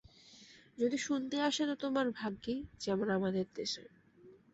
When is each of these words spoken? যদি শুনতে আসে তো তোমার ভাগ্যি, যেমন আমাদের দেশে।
যদি 0.77 0.97
শুনতে 0.97 1.37
আসে 1.41 1.63
তো 1.65 1.75
তোমার 1.75 2.07
ভাগ্যি, 2.11 2.55
যেমন 2.79 3.07
আমাদের 3.09 3.45
দেশে। 3.55 3.83